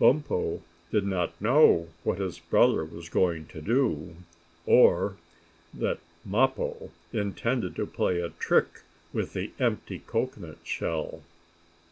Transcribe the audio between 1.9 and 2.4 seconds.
what his